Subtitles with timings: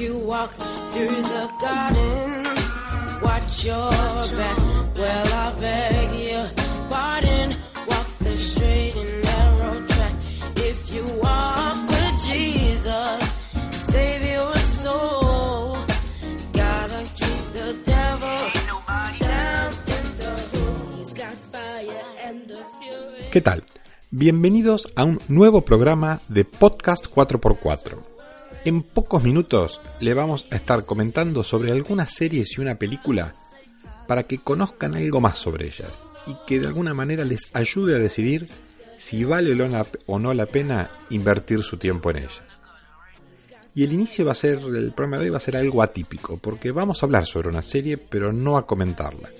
[0.00, 0.18] You
[0.92, 2.44] through the garden,
[3.22, 3.90] watch your
[4.36, 4.58] back.
[4.94, 6.50] Well, I beg your
[6.90, 7.56] pardon.
[7.88, 10.14] Walk the straight and narrow track.
[10.56, 13.32] If you walk with Jesus,
[13.90, 14.26] the.
[23.36, 23.64] ¿Qué tal?
[24.10, 28.15] Bienvenidos a un nuevo programa de Podcast 4x4.
[28.66, 33.36] En pocos minutos le vamos a estar comentando sobre algunas series y una película
[34.08, 38.00] para que conozcan algo más sobre ellas y que de alguna manera les ayude a
[38.00, 38.48] decidir
[38.96, 39.56] si vale
[40.06, 42.42] o no la pena invertir su tiempo en ellas.
[43.72, 46.36] Y el inicio va a ser, el programa de hoy va a ser algo atípico,
[46.36, 49.30] porque vamos a hablar sobre una serie, pero no a comentarla.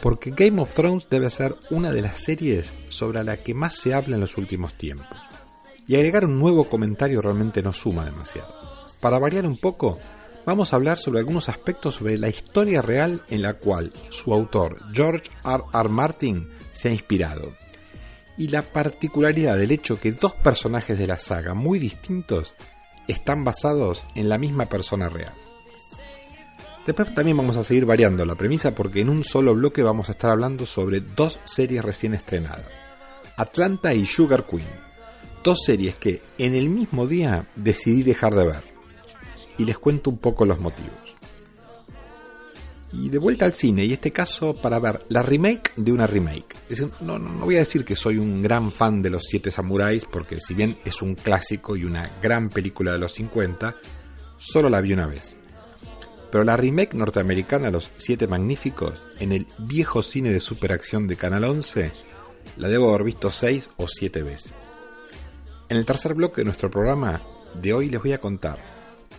[0.00, 3.92] Porque Game of Thrones debe ser una de las series sobre la que más se
[3.92, 5.18] habla en los últimos tiempos.
[5.86, 8.54] Y agregar un nuevo comentario realmente no suma demasiado.
[9.00, 9.98] Para variar un poco,
[10.44, 14.78] vamos a hablar sobre algunos aspectos sobre la historia real en la cual su autor,
[14.92, 15.64] George R.
[15.72, 15.88] R.
[15.88, 17.54] Martin, se ha inspirado.
[18.36, 22.54] Y la particularidad del hecho que dos personajes de la saga muy distintos
[23.08, 25.34] están basados en la misma persona real.
[26.86, 30.12] Después también vamos a seguir variando la premisa porque en un solo bloque vamos a
[30.12, 32.84] estar hablando sobre dos series recién estrenadas,
[33.36, 34.85] Atlanta y Sugar Queen,
[35.46, 38.62] dos series que en el mismo día decidí dejar de ver.
[39.56, 40.90] Y les cuento un poco los motivos.
[42.92, 46.56] Y de vuelta al cine, y este caso para ver la remake de una remake.
[47.00, 50.40] No, no voy a decir que soy un gran fan de los Siete Samuráis, porque
[50.40, 53.76] si bien es un clásico y una gran película de los 50,
[54.38, 55.36] solo la vi una vez.
[56.32, 61.44] Pero la remake norteamericana Los Siete Magníficos, en el viejo cine de superacción de Canal
[61.44, 61.92] 11,
[62.56, 64.54] la debo haber visto seis o siete veces.
[65.68, 67.22] En el tercer bloque de nuestro programa
[67.54, 68.58] de hoy les voy a contar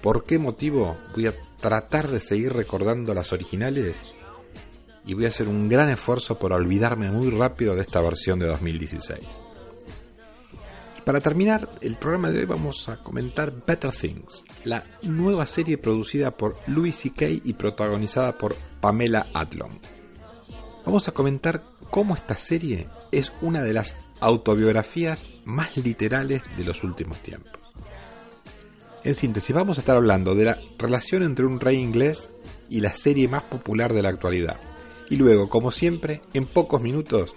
[0.02, 4.16] por qué motivo voy a tratar de seguir recordando las originales
[5.06, 8.48] y voy a hacer un gran esfuerzo por olvidarme muy rápido de esta versión de
[8.48, 9.42] 2016.
[10.98, 15.78] Y para terminar el programa de hoy vamos a comentar Better Things, la nueva serie
[15.78, 17.28] producida por Louis C.K.
[17.44, 19.80] y protagonizada por Pamela Adlon.
[20.86, 26.84] Vamos a comentar cómo esta serie es una de las autobiografías más literales de los
[26.84, 27.52] últimos tiempos.
[29.04, 32.30] En síntesis, vamos a estar hablando de la relación entre un rey inglés
[32.70, 34.60] y la serie más popular de la actualidad.
[35.10, 37.34] Y luego, como siempre, en pocos minutos,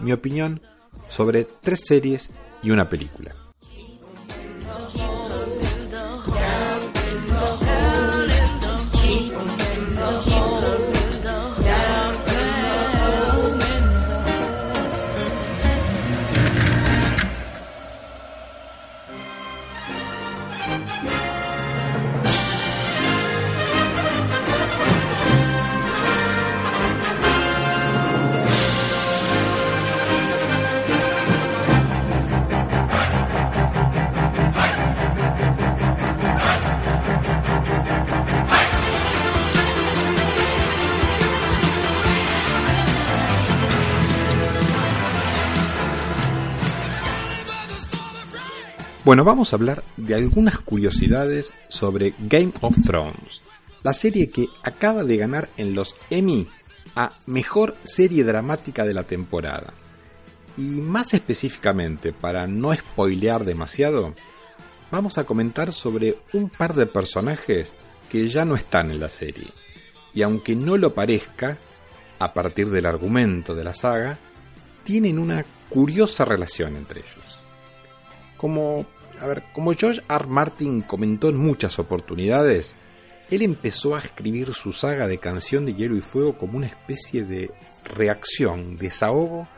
[0.00, 0.62] mi opinión
[1.08, 2.30] sobre tres series
[2.62, 3.45] y una película.
[49.06, 53.40] Bueno, vamos a hablar de algunas curiosidades sobre Game of Thrones,
[53.84, 56.48] la serie que acaba de ganar en los Emmy
[56.96, 59.74] a Mejor Serie Dramática de la temporada.
[60.56, 64.12] Y más específicamente, para no spoilear demasiado,
[64.90, 67.74] vamos a comentar sobre un par de personajes
[68.10, 69.46] que ya no están en la serie.
[70.14, 71.58] Y aunque no lo parezca,
[72.18, 74.18] a partir del argumento de la saga,
[74.82, 77.38] tienen una curiosa relación entre ellos.
[78.36, 78.84] Como
[79.20, 80.26] a ver, como George R.
[80.26, 82.76] Martin comentó en muchas oportunidades,
[83.30, 87.24] él empezó a escribir su saga de Canción de Hielo y Fuego como una especie
[87.24, 87.50] de
[87.84, 89.48] reacción, desahogo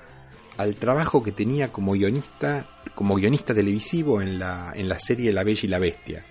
[0.56, 5.44] al trabajo que tenía como guionista, como guionista televisivo en la, en la serie La
[5.44, 6.24] Bella y la Bestia.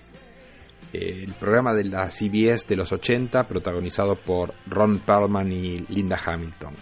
[0.91, 6.73] El programa de la CBS de los 80, protagonizado por Ron Perlman y Linda Hamilton.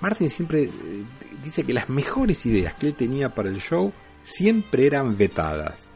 [0.00, 0.70] Martin siempre eh,
[1.44, 5.86] dice que las mejores ideas que él tenía para el show siempre eran vetadas.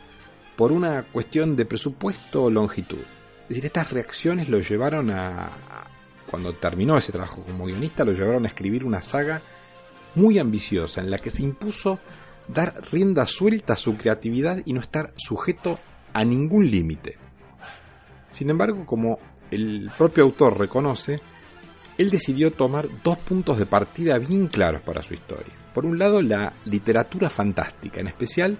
[0.57, 3.03] por una cuestión de presupuesto o longitud.
[3.43, 5.51] Es decir, estas reacciones lo llevaron a,
[6.31, 9.43] cuando terminó ese trabajo como guionista, lo llevaron a escribir una saga
[10.15, 11.99] muy ambiciosa en la que se impuso
[12.47, 15.81] dar rienda suelta a su creatividad y no estar sujeto
[16.13, 17.19] a ningún límite.
[18.31, 19.19] Sin embargo, como
[19.51, 21.21] el propio autor reconoce,
[21.99, 25.64] él decidió tomar dos puntos de partida bien claros para su historia.
[25.75, 28.57] Por un lado, la literatura fantástica, en especial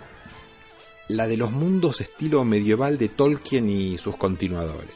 [1.09, 4.95] la de los mundos estilo medieval de Tolkien y sus continuadores.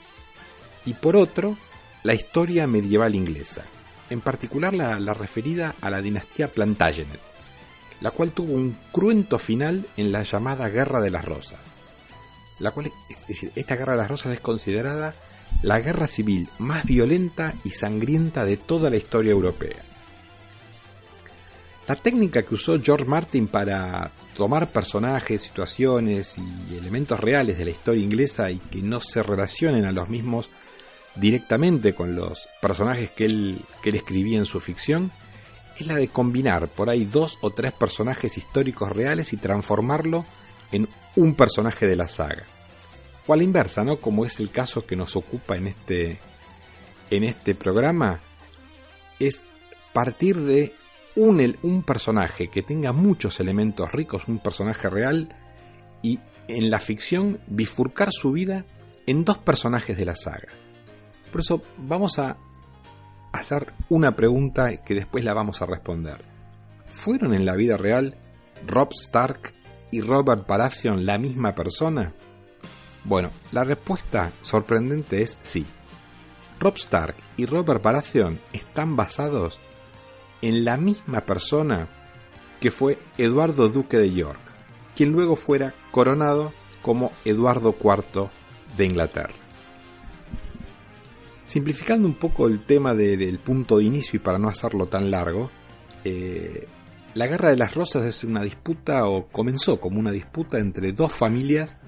[0.84, 1.56] Y por otro,
[2.02, 3.62] la historia medieval inglesa,
[4.10, 7.20] en particular la, referida a la dinastía Plantagenet,
[8.00, 11.60] la cual tuvo un cruento final en la llamada Guerra de las Rosas.
[12.58, 15.14] La cual, es decir, esta Guerra de las Rosas es considerada
[15.62, 19.87] la guerra civil más violenta y sangrienta de toda la historia europea.
[21.88, 27.70] La técnica que usó George Martin para tomar personajes, situaciones y elementos reales de la
[27.70, 30.50] historia inglesa y que no se relacionen a los mismos
[31.14, 35.10] directamente con los personajes que él, que escribía en su ficción,
[35.76, 40.26] es la de combinar por ahí dos o tres personajes históricos reales y transformarlo
[40.72, 40.86] en
[41.16, 42.44] un personaje de la saga.
[43.26, 43.96] O a la inversa, ¿no?
[43.96, 46.18] Como es el caso que nos ocupa en este,
[47.10, 48.20] en este programa,
[49.18, 49.40] es
[49.94, 50.74] partir de
[51.18, 55.28] un, personaje que tenga muchos elementos ricos, un personaje real,
[56.02, 58.64] y en la ficción bifurcar su vida
[59.06, 60.48] en dos personajes de la saga.
[61.32, 62.36] Por eso vamos a
[63.32, 66.24] hacer una pregunta que después la vamos a responder.
[66.86, 68.16] ¿Fueron en la vida real
[68.66, 69.52] Rob Stark
[69.90, 72.12] y Robert Baratheon la misma persona?
[73.04, 75.66] Bueno, la respuesta sorprendente es sí.
[76.60, 79.60] Rob Stark y Robert Baratheon están basados
[80.42, 81.88] en la misma persona
[82.60, 84.40] que fue Eduardo Duque de York,
[84.96, 86.52] quien luego fuera coronado
[86.82, 88.30] como Eduardo IV
[88.76, 89.34] de Inglaterra.
[91.44, 95.50] Simplificando un poco el tema del punto de inicio y para no hacerlo tan largo,
[96.04, 96.66] eh,
[97.14, 101.12] la Guerra de las Rosas es una disputa o comenzó como una disputa entre dos
[101.12, 101.78] familias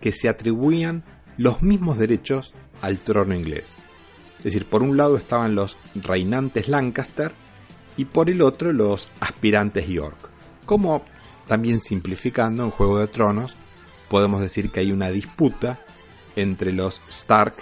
[0.00, 1.04] que se atribuían
[1.38, 2.52] los mismos derechos
[2.82, 3.78] al trono inglés.
[4.38, 7.32] Es decir, por un lado estaban los reinantes Lancaster
[8.00, 10.16] y por el otro los aspirantes York.
[10.64, 11.02] Como
[11.46, 13.56] también simplificando en Juego de Tronos,
[14.08, 15.80] podemos decir que hay una disputa
[16.34, 17.56] entre los Stark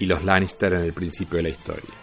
[0.00, 1.94] y los Lannister en el principio de la historia.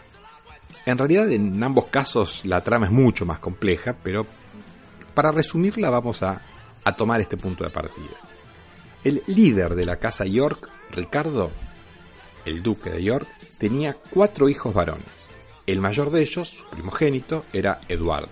[0.85, 4.25] En realidad en ambos casos la trama es mucho más compleja, pero
[5.13, 6.41] para resumirla vamos a,
[6.85, 8.15] a tomar este punto de partida.
[9.03, 11.51] El líder de la casa York, Ricardo,
[12.45, 13.27] el duque de York,
[13.57, 15.22] tenía cuatro hijos varones.
[15.65, 18.31] El mayor de ellos, su primogénito, era Eduardo.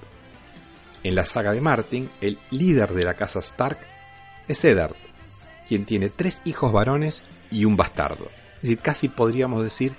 [1.04, 3.80] En la saga de Martin, el líder de la casa Stark
[4.48, 4.96] es Eddard,
[5.68, 8.26] quien tiene tres hijos varones y un bastardo.
[8.56, 9.96] Es decir, casi podríamos decir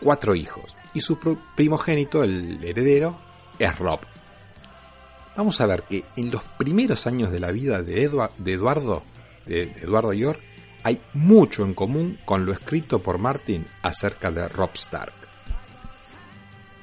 [0.00, 0.76] cuatro hijos.
[0.94, 1.18] Y su
[1.56, 3.18] primogénito, el heredero,
[3.58, 4.00] es Rob.
[5.36, 7.94] Vamos a ver que en los primeros años de la vida de,
[8.38, 9.02] de Eduardo,
[9.44, 10.40] de York,
[10.84, 15.25] hay mucho en común con lo escrito por Martin acerca de Rob Stark.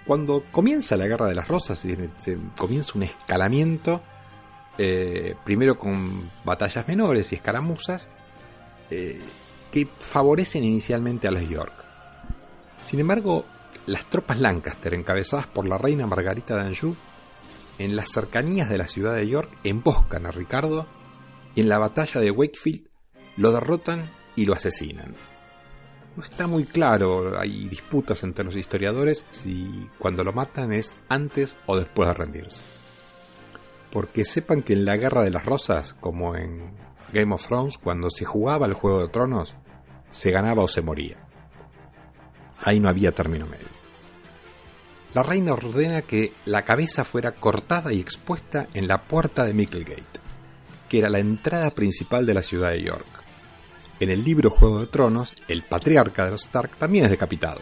[0.05, 4.01] Cuando comienza la Guerra de las Rosas, se, comienza un escalamiento,
[4.77, 8.09] eh, primero con batallas menores y escaramuzas,
[8.89, 9.21] eh,
[9.71, 11.73] que favorecen inicialmente a los York.
[12.83, 13.45] Sin embargo,
[13.85, 16.95] las tropas Lancaster, encabezadas por la reina Margarita de Anjou,
[17.79, 20.85] en las cercanías de la ciudad de York emboscan a Ricardo
[21.55, 22.87] y en la batalla de Wakefield
[23.37, 25.15] lo derrotan y lo asesinan
[26.15, 31.55] no está muy claro, hay disputas entre los historiadores si cuando lo matan es antes
[31.65, 32.61] o después de rendirse.
[33.91, 36.71] Porque sepan que en la Guerra de las Rosas, como en
[37.11, 39.55] Game of Thrones, cuando se jugaba el Juego de Tronos,
[40.09, 41.17] se ganaba o se moría.
[42.59, 43.67] Ahí no había término medio.
[45.13, 50.19] La reina ordena que la cabeza fuera cortada y expuesta en la puerta de Micklegate,
[50.89, 53.22] que era la entrada principal de la ciudad de York.
[54.03, 57.61] En el libro Juego de Tronos, el patriarca de los Stark también es decapitado,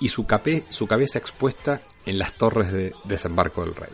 [0.00, 0.26] y su,
[0.68, 3.90] su cabeza expuesta en las torres de desembarco del rey.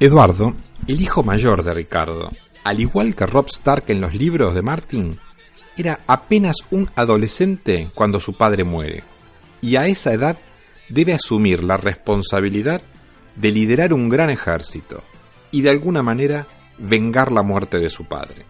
[0.00, 0.52] Eduardo,
[0.88, 2.32] el hijo mayor de Ricardo,
[2.64, 5.16] al igual que Rob Stark en los libros de Martin,
[5.76, 9.04] era apenas un adolescente cuando su padre muere,
[9.60, 10.36] y a esa edad
[10.88, 12.82] debe asumir la responsabilidad
[13.36, 15.04] de liderar un gran ejército
[15.52, 18.44] y de alguna manera vengar la muerte de su padre.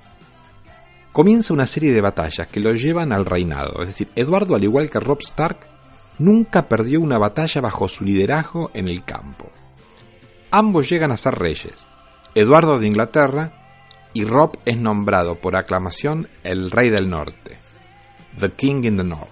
[1.13, 4.91] Comienza una serie de batallas que lo llevan al reinado, es decir, Eduardo, al igual
[4.91, 5.59] que Rob Stark,
[6.19, 9.51] nunca perdió una batalla bajo su liderazgo en el campo.
[10.51, 11.87] Ambos llegan a ser reyes,
[12.35, 13.53] Eduardo de Inglaterra
[14.13, 17.59] y Rob es nombrado por aclamación el Rey del Norte,
[18.39, 19.29] The King in the North.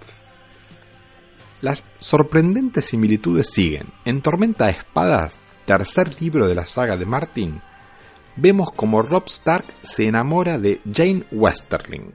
[1.60, 3.88] Las sorprendentes similitudes siguen.
[4.04, 7.60] En Tormenta de Espadas, tercer libro de la saga de Martin,
[8.36, 12.12] vemos como Rob Stark se enamora de Jane Westerling,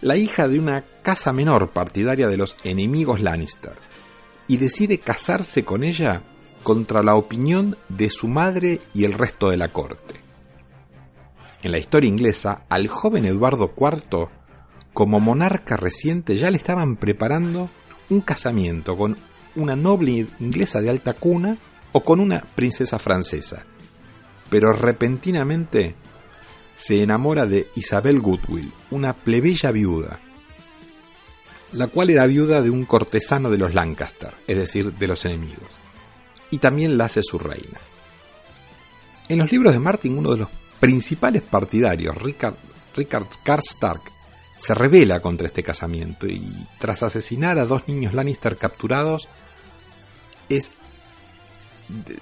[0.00, 3.74] la hija de una casa menor partidaria de los enemigos Lannister,
[4.46, 6.22] y decide casarse con ella
[6.62, 10.20] contra la opinión de su madre y el resto de la corte.
[11.62, 14.28] En la historia inglesa, al joven Eduardo IV,
[14.94, 17.68] como monarca reciente, ya le estaban preparando
[18.10, 19.16] un casamiento con
[19.56, 21.56] una noble inglesa de alta cuna
[21.92, 23.64] o con una princesa francesa.
[24.50, 25.94] Pero repentinamente
[26.76, 30.20] se enamora de Isabel Goodwill, una plebeya viuda,
[31.72, 35.68] la cual era viuda de un cortesano de los Lancaster, es decir, de los enemigos,
[36.50, 37.80] y también la hace su reina.
[39.28, 40.48] En los libros de Martin, uno de los
[40.80, 42.56] principales partidarios, Richard,
[42.96, 44.02] Richard Karstark,
[44.56, 46.42] se revela contra este casamiento y
[46.78, 49.28] tras asesinar a dos niños Lannister capturados,
[50.48, 50.72] es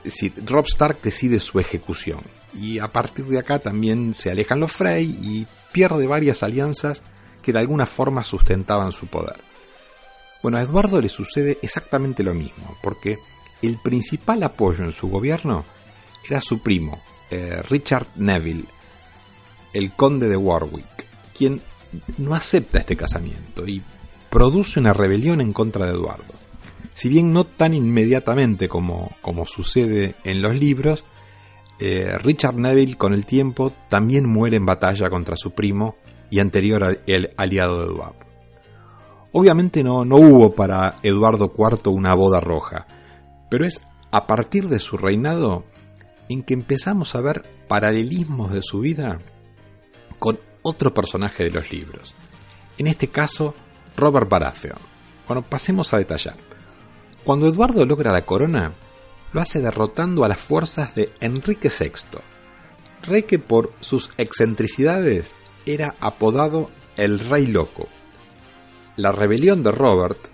[0.05, 2.21] decir, Rob Stark decide su ejecución.
[2.55, 7.03] Y a partir de acá también se alejan los Frey y pierde varias alianzas
[7.43, 9.37] que de alguna forma sustentaban su poder.
[10.43, 13.19] Bueno, a Eduardo le sucede exactamente lo mismo, porque
[13.63, 15.65] el principal apoyo en su gobierno
[16.29, 18.65] era su primo, eh, Richard Neville,
[19.73, 21.07] el conde de Warwick,
[21.37, 21.61] quien
[22.19, 23.83] no acepta este casamiento y
[24.31, 26.36] produce una rebelión en contra de Eduardo.
[26.97, 31.05] Si bien no tan inmediatamente como, como sucede en los libros,
[31.79, 35.97] eh, Richard Neville con el tiempo también muere en batalla contra su primo
[36.31, 38.17] y anterior el aliado de Eduardo.
[39.33, 42.87] Obviamente no, no hubo para Eduardo IV una boda roja,
[43.51, 45.65] pero es a partir de su reinado
[46.31, 49.21] en que empezamos a ver paralelismos de su vida
[50.19, 52.15] con otro personaje de los libros.
[52.79, 53.55] En este caso,
[53.99, 54.79] Robert Baratheon.
[55.29, 56.56] Bueno, pasemos a detallar.
[57.27, 58.73] Cuando Eduardo logra la corona,
[59.33, 62.21] lo hace derrotando a las fuerzas de Enrique VI,
[63.03, 65.35] rey que por sus excentricidades
[65.67, 67.89] era apodado el Rey Loco.
[68.95, 70.29] La rebelión de Robert,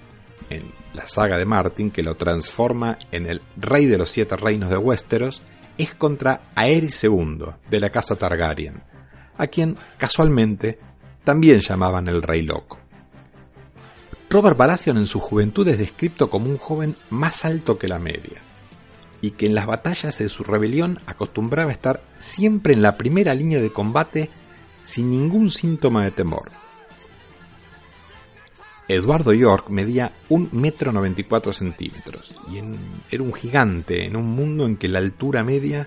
[0.50, 4.68] en la saga de Martin que lo transforma en el Rey de los Siete Reinos
[4.68, 5.40] de Westeros,
[5.78, 8.82] es contra Aerys II, de la casa Targaryen,
[9.38, 10.78] a quien casualmente
[11.24, 12.81] también llamaban el Rey Loco.
[14.32, 18.40] Robert Baratheon en su juventud es descrito como un joven más alto que la media,
[19.20, 23.60] y que en las batallas de su rebelión acostumbraba estar siempre en la primera línea
[23.60, 24.30] de combate
[24.84, 26.50] sin ningún síntoma de temor.
[28.88, 32.62] Eduardo York medía 1,94 metro 94 centímetros y
[33.14, 35.86] era un gigante en un mundo en que la altura media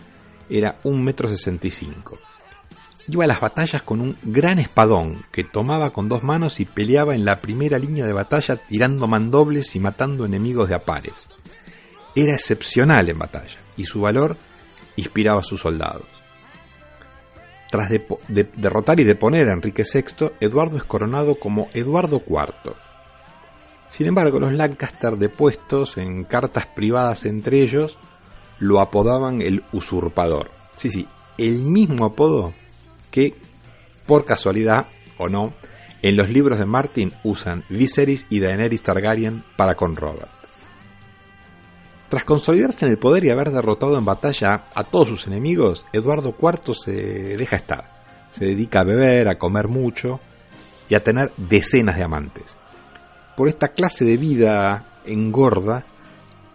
[0.51, 2.19] era 1,65 metro 65.
[3.07, 7.15] Iba a las batallas con un gran espadón que tomaba con dos manos y peleaba
[7.15, 11.27] en la primera línea de batalla tirando mandobles y matando enemigos de apares.
[12.15, 14.37] Era excepcional en batalla y su valor
[14.95, 16.05] inspiraba a sus soldados.
[17.69, 17.89] Tras
[18.29, 22.75] derrotar y deponer a Enrique VI, Eduardo es coronado como Eduardo IV
[23.87, 27.97] sin embargo, los Lancaster depuestos en cartas privadas entre ellos
[28.59, 30.51] lo apodaban el usurpador.
[30.75, 31.07] Sí, sí,
[31.37, 32.53] el mismo apodo
[33.15, 33.33] que,
[34.05, 35.53] por casualidad o no,
[36.01, 40.35] en los libros de Martin usan Viserys y Daenerys Targaryen para con Robert.
[42.09, 46.35] Tras consolidarse en el poder y haber derrotado en batalla a todos sus enemigos, Eduardo
[46.37, 47.95] IV se deja estar.
[48.31, 50.19] Se dedica a beber, a comer mucho
[50.89, 52.57] y a tener decenas de amantes
[53.35, 55.85] por esta clase de vida engorda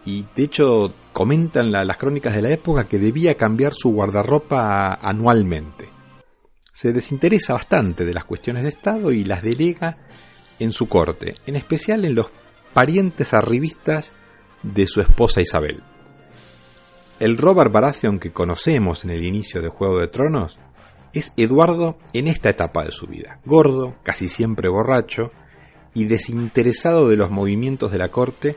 [0.03, 5.89] y de hecho comentan las crónicas de la época que debía cambiar su guardarropa anualmente.
[6.71, 9.97] Se desinteresa bastante de las cuestiones de Estado y las delega
[10.59, 12.27] en su corte, en especial en los
[12.73, 14.13] parientes arribistas
[14.63, 15.83] de su esposa Isabel.
[17.19, 20.59] El Robert Baratheon que conocemos en el inicio de Juego de Tronos
[21.13, 25.31] es Eduardo en esta etapa de su vida, gordo, casi siempre borracho,
[25.93, 28.55] y desinteresado de los movimientos de la corte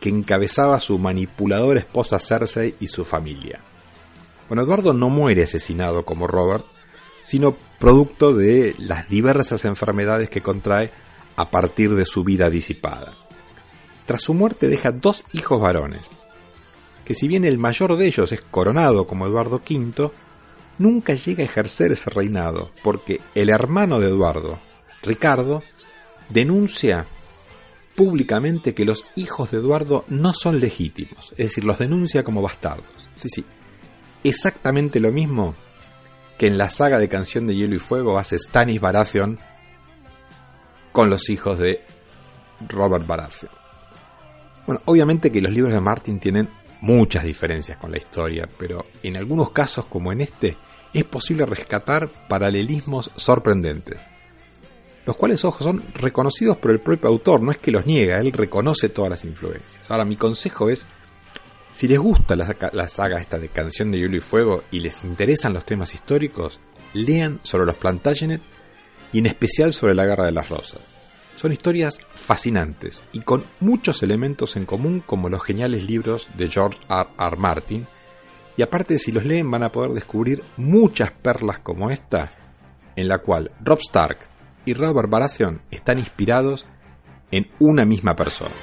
[0.00, 3.60] que encabezaba su manipuladora esposa Cersei y su familia.
[4.48, 6.64] Bueno, Eduardo no muere asesinado como Robert,
[7.26, 10.92] sino producto de las diversas enfermedades que contrae
[11.34, 13.14] a partir de su vida disipada.
[14.06, 16.02] Tras su muerte deja dos hijos varones,
[17.04, 20.12] que si bien el mayor de ellos es coronado como Eduardo V,
[20.78, 24.60] nunca llega a ejercer ese reinado, porque el hermano de Eduardo,
[25.02, 25.64] Ricardo,
[26.28, 27.08] denuncia
[27.96, 33.08] públicamente que los hijos de Eduardo no son legítimos, es decir, los denuncia como bastardos.
[33.14, 33.44] Sí, sí,
[34.22, 35.56] exactamente lo mismo
[36.38, 39.38] que en la saga de Canción de Hielo y Fuego hace Stanis Baratheon
[40.92, 41.82] con los hijos de
[42.68, 43.52] Robert Baratheon.
[44.66, 46.48] Bueno, obviamente que los libros de Martin tienen
[46.80, 50.56] muchas diferencias con la historia, pero en algunos casos como en este
[50.92, 53.98] es posible rescatar paralelismos sorprendentes,
[55.04, 58.32] los cuales ojos son reconocidos por el propio autor, no es que los niega, él
[58.32, 59.90] reconoce todas las influencias.
[59.90, 60.86] Ahora mi consejo es,
[61.70, 65.52] si les gusta la, saga esta de Canción de Hielo y Fuego y les interesan
[65.52, 66.60] los temas históricos,
[66.94, 68.40] lean sobre los Plantagenet
[69.12, 70.80] y en especial sobre la Guerra de las Rosas.
[71.36, 76.78] Son historias fascinantes y con muchos elementos en común como los geniales libros de George
[76.88, 77.08] R.
[77.18, 77.36] R.
[77.36, 77.86] Martin,
[78.56, 82.32] y aparte si los leen van a poder descubrir muchas perlas como esta,
[82.96, 84.18] en la cual Rob Stark
[84.64, 86.66] y Robert Baratheon están inspirados
[87.30, 88.54] en una misma persona.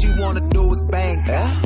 [0.00, 1.24] She wanna do is bang.
[1.26, 1.63] Yeah?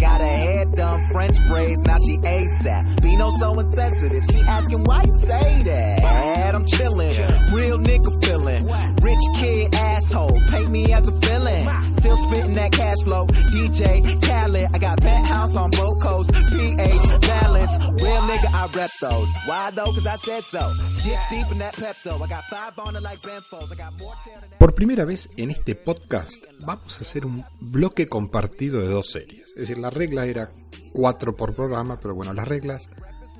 [3.38, 4.24] So insensitive.
[4.30, 6.54] She asking why you say that.
[6.54, 8.66] I'm chillin', real nigga feeling.
[9.00, 11.94] Rich kid asshole, paint me as a villain.
[11.94, 13.26] Still spitting that cash flow.
[13.26, 16.32] DJ Khaled, I got penthouse on both coasts.
[16.32, 19.30] PH balance, real nigga I rep those.
[19.46, 19.92] Why though?
[19.92, 20.74] Cause I said so.
[21.04, 22.20] Get deep in that Pepto.
[22.20, 23.72] I got five on it like Benfos.
[23.72, 27.44] I got more tail than Por primera vez en este podcast vamos a hacer un
[27.60, 29.48] bloque compartido de dos series.
[29.50, 30.50] Es decir, la regla era
[30.92, 32.88] cuatro por programa, pero bueno, las reglas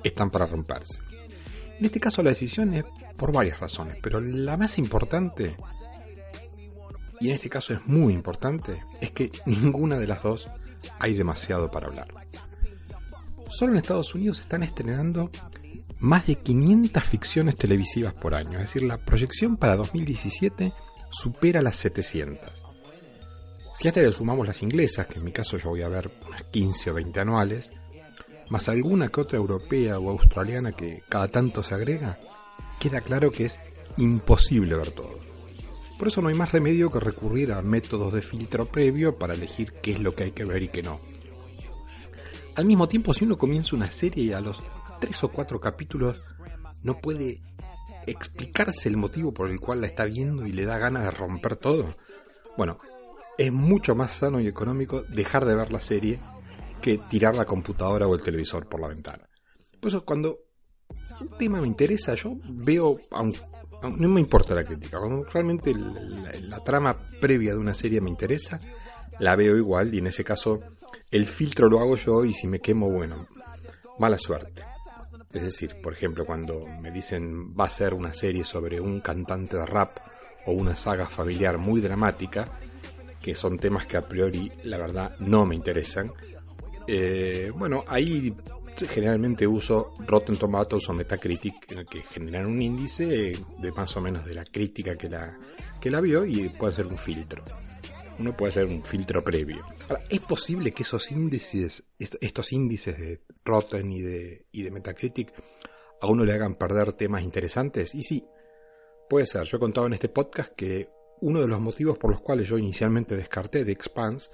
[0.03, 1.01] están para romperse.
[1.79, 2.83] En este caso la decisión es
[3.15, 5.55] por varias razones, pero la más importante,
[7.19, 10.49] y en este caso es muy importante, es que ninguna de las dos
[10.99, 12.07] hay demasiado para hablar.
[13.49, 15.31] Solo en Estados Unidos están estrenando
[15.99, 20.73] más de 500 ficciones televisivas por año, es decir, la proyección para 2017
[21.09, 22.68] supera las 700.
[23.79, 26.43] Si a le sumamos las inglesas, que en mi caso yo voy a ver unas
[26.43, 27.71] 15 o 20 anuales,
[28.49, 32.19] más alguna que otra europea o australiana que cada tanto se agrega,
[32.77, 33.57] queda claro que es
[33.95, 35.17] imposible ver todo.
[35.97, 39.71] Por eso no hay más remedio que recurrir a métodos de filtro previo para elegir
[39.81, 40.99] qué es lo que hay que ver y qué no.
[42.55, 44.61] Al mismo tiempo, si uno comienza una serie y a los
[44.99, 46.17] tres o cuatro capítulos
[46.83, 47.41] no puede
[48.07, 51.55] explicarse el motivo por el cual la está viendo y le da ganas de romper
[51.55, 51.95] todo,
[52.57, 52.77] bueno,
[53.39, 56.19] es mucho más sano y económico dejar de ver la serie
[56.81, 59.29] que tirar la computadora o el televisor por la ventana.
[59.79, 60.39] Por eso cuando
[61.21, 62.99] un tema me interesa, yo veo,
[63.81, 68.59] no me importa la crítica, cuando realmente la, trama previa de una serie me interesa,
[69.19, 70.59] la veo igual y en ese caso
[71.09, 73.25] el filtro lo hago yo y si me quemo, bueno,
[73.99, 74.63] mala suerte.
[75.31, 79.55] Es decir, por ejemplo, cuando me dicen va a ser una serie sobre un cantante
[79.55, 79.97] de rap
[80.45, 82.59] o una saga familiar muy dramática,
[83.29, 86.11] que son temas que a priori la verdad no me interesan,
[86.87, 88.35] eh, bueno, ahí
[88.89, 94.01] generalmente uso Rotten Tomatoes o Metacritic, en el que generan un índice de más o
[94.01, 95.37] menos de la crítica que la,
[95.79, 97.43] que la vio y puede ser un filtro.
[98.17, 99.63] Uno puede hacer un filtro previo.
[99.87, 105.31] Ahora, ¿es posible que esos índices, estos índices de Rotten y de, y de Metacritic,
[106.01, 107.93] a uno le hagan perder temas interesantes?
[107.93, 108.25] Y sí,
[109.07, 109.43] puede ser.
[109.43, 110.89] Yo he contado en este podcast que
[111.21, 114.29] uno de los motivos por los cuales yo inicialmente descarté The Expanse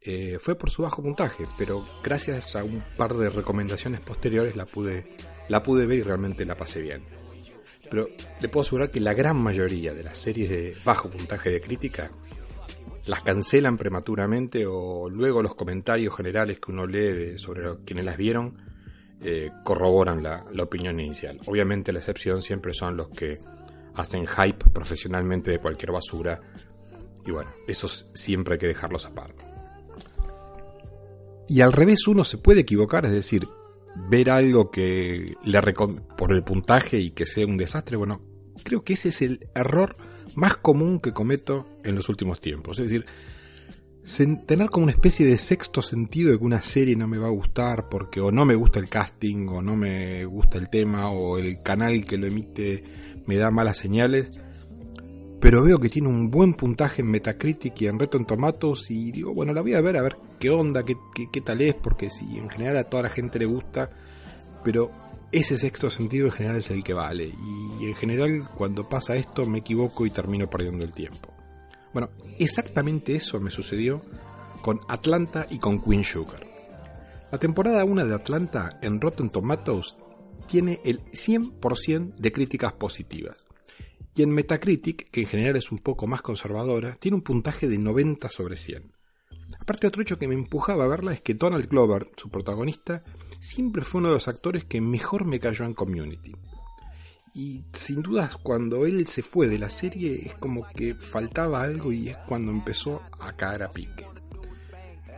[0.00, 4.66] eh, fue por su bajo puntaje, pero gracias a un par de recomendaciones posteriores la
[4.66, 5.16] pude,
[5.48, 7.04] la pude ver y realmente la pasé bien.
[7.90, 8.08] Pero
[8.40, 12.10] le puedo asegurar que la gran mayoría de las series de bajo puntaje de crítica
[13.06, 18.58] las cancelan prematuramente o luego los comentarios generales que uno lee sobre quienes las vieron
[19.22, 21.40] eh, corroboran la, la opinión inicial.
[21.46, 23.38] Obviamente la excepción siempre son los que
[23.94, 26.40] hacen hype profesionalmente de cualquier basura
[27.26, 29.44] y bueno, esos siempre hay que dejarlos aparte.
[31.48, 33.46] Y al revés uno se puede equivocar, es decir,
[34.08, 35.60] ver algo que le
[36.16, 38.22] por el puntaje y que sea un desastre, bueno,
[38.62, 39.96] creo que ese es el error
[40.34, 42.78] más común que cometo en los últimos tiempos.
[42.78, 43.06] Es decir,
[44.46, 47.30] tener como una especie de sexto sentido de que una serie no me va a
[47.30, 51.38] gustar porque o no me gusta el casting o no me gusta el tema o
[51.38, 52.84] el canal que lo emite
[53.26, 54.30] me da malas señales
[55.44, 59.34] pero veo que tiene un buen puntaje en Metacritic y en Rotten Tomatoes y digo,
[59.34, 60.96] bueno, la voy a ver a ver qué onda, qué,
[61.30, 63.90] qué, tal es, porque si en general a toda la gente le gusta,
[64.64, 64.90] pero
[65.32, 69.44] ese sexto sentido en general es el que vale y en general cuando pasa esto
[69.44, 71.28] me equivoco y termino perdiendo el tiempo.
[71.92, 72.08] Bueno,
[72.38, 74.00] exactamente eso me sucedió
[74.62, 76.46] con Atlanta y con Queen Sugar.
[77.30, 79.94] La temporada 1 de Atlanta en Rotten Tomatoes
[80.46, 83.36] tiene el 100% de críticas positivas.
[84.14, 87.78] Y en Metacritic, que en general es un poco más conservadora, tiene un puntaje de
[87.78, 88.92] 90 sobre 100.
[89.60, 93.02] Aparte otro hecho que me empujaba a verla es que Donald Glover, su protagonista,
[93.40, 96.34] siempre fue uno de los actores que mejor me cayó en Community.
[97.34, 101.92] Y sin dudas cuando él se fue de la serie es como que faltaba algo
[101.92, 104.13] y es cuando empezó a caer a pique.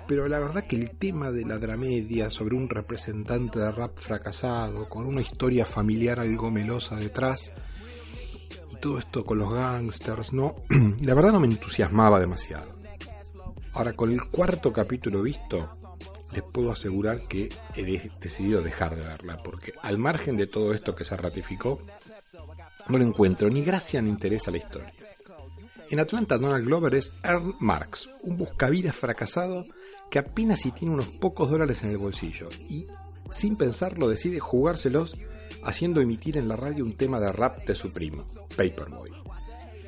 [0.07, 4.89] Pero la verdad que el tema de la dramedia sobre un representante de rap fracasado,
[4.89, 7.53] con una historia familiar algo melosa detrás,
[8.71, 10.55] y todo esto con los gangsters, no,
[11.03, 12.77] la verdad no me entusiasmaba demasiado.
[13.73, 15.77] Ahora con el cuarto capítulo visto,
[16.33, 20.95] les puedo asegurar que he decidido dejar de verla, porque al margen de todo esto
[20.95, 21.81] que se ratificó,
[22.89, 24.93] no le encuentro ni gracia ni interés a la historia.
[25.91, 29.67] En Atlanta, Donald Glover es Earl Marx, un buscavidas fracasado
[30.11, 32.87] que apenas si tiene unos pocos dólares en el bolsillo y,
[33.31, 35.17] sin pensarlo, decide jugárselos
[35.63, 38.25] haciendo emitir en la radio un tema de rap de su primo,
[38.57, 39.11] Paperboy,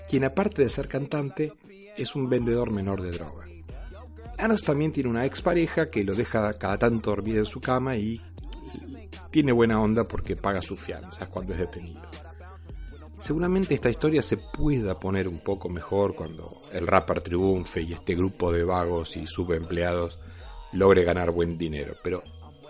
[0.09, 1.52] quien aparte de ser cantante,
[1.96, 3.46] es un vendedor menor de droga.
[4.38, 8.20] Ernst también tiene una expareja que lo deja cada tanto dormir en su cama y
[9.31, 12.02] tiene buena onda porque paga sus fianzas cuando es detenido.
[13.20, 18.14] Seguramente esta historia se pueda poner un poco mejor cuando el rapper triunfe y este
[18.14, 20.18] grupo de vagos y subempleados
[20.72, 22.22] logre ganar buen dinero, pero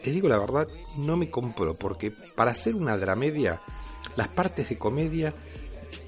[0.02, 0.66] les digo la verdad,
[0.98, 3.61] no me compro porque para hacer una dramedia,
[4.16, 5.34] las partes de comedia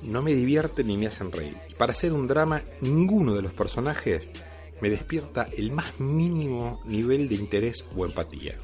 [0.02, 1.56] no me divierten ni me hacen reír.
[1.68, 4.30] Y para hacer un drama, ninguno de los personajes
[4.80, 8.54] me despierta el más mínimo nivel de interés o empatía.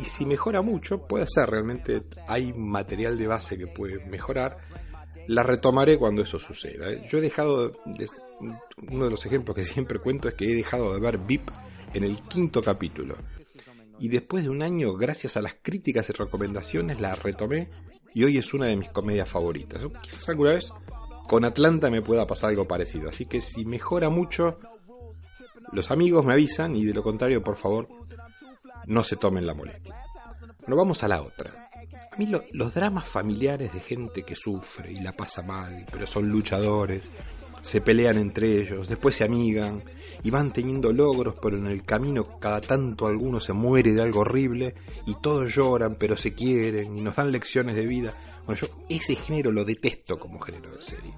[0.00, 4.58] Y si mejora mucho, puede ser realmente, hay material de base que puede mejorar,
[5.26, 6.90] la retomaré cuando eso suceda.
[6.90, 7.02] ¿eh?
[7.08, 8.08] Yo he dejado, de,
[8.90, 11.50] uno de los ejemplos que siempre cuento es que he dejado de ver VIP
[11.94, 13.16] en el quinto capítulo.
[13.98, 17.68] Y después de un año, gracias a las críticas y recomendaciones, la retomé
[18.14, 19.84] y hoy es una de mis comedias favoritas.
[20.02, 20.72] Quizás alguna vez
[21.26, 23.08] con Atlanta me pueda pasar algo parecido.
[23.08, 24.58] Así que si mejora mucho,
[25.72, 27.88] los amigos me avisan y de lo contrario, por favor,
[28.88, 29.94] no se tomen la molestia.
[30.66, 31.70] Nos vamos a la otra.
[32.12, 36.28] A mí los dramas familiares de gente que sufre y la pasa mal, pero son
[36.28, 37.02] luchadores,
[37.60, 39.82] se pelean entre ellos, después se amigan
[40.22, 44.20] y van teniendo logros, pero en el camino cada tanto alguno se muere de algo
[44.20, 44.74] horrible
[45.06, 48.14] y todos lloran, pero se quieren y nos dan lecciones de vida.
[48.46, 51.14] Bueno, yo ese género lo detesto como género de serie.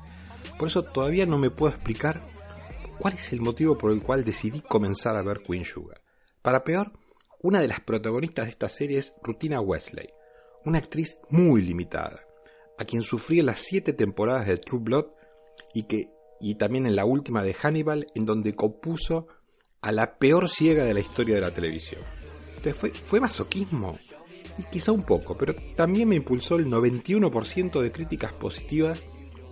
[0.59, 2.20] Por eso todavía no me puedo explicar
[2.98, 6.02] cuál es el motivo por el cual decidí comenzar a ver Queen Sugar.
[6.42, 6.92] Para peor,
[7.42, 10.09] una de las protagonistas de esta serie es Rutina Wesley,
[10.64, 12.20] una actriz muy limitada,
[12.79, 15.07] a quien sufrí en las siete temporadas de True Blood
[15.74, 16.11] y que
[16.42, 19.26] y también en la última de Hannibal, en donde compuso
[19.83, 22.03] a la peor ciega de la historia de la televisión.
[22.57, 23.98] Entonces fue, fue masoquismo,
[24.59, 29.03] y quizá un poco, pero también me impulsó el 91% de críticas positivas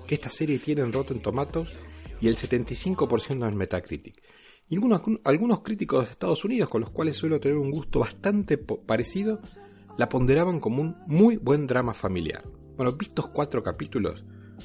[0.06, 1.70] que esta serie tiene en Rotten Tomatoes
[2.20, 4.22] y el 75% en Metacritic.
[4.70, 9.40] Y algunos, críticos de Estados Unidos, con los cuales suelo tener un gusto bastante parecido,
[9.96, 12.44] la ponderaban como un muy buen drama familiar.
[12.76, 14.24] Bueno, vistos cuatro capítulos,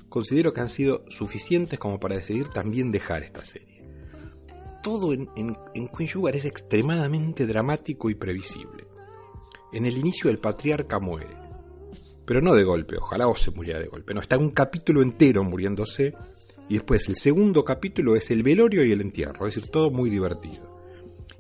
[0.09, 3.87] considero que han sido suficientes como para decidir también dejar esta serie.
[4.83, 8.85] Todo en, en, Queen Sugar es extremadamente dramático y previsible.
[9.71, 11.37] En el inicio el patriarca muere,
[12.25, 15.43] pero no de golpe, ojalá o se muriera de golpe, no, está un capítulo entero
[15.45, 16.13] muriéndose
[16.69, 20.09] y después el segundo capítulo es el velorio y el entierro, es decir, todo muy
[20.09, 20.73] divertido.